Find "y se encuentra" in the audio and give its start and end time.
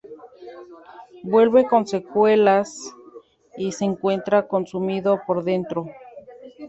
3.55-4.47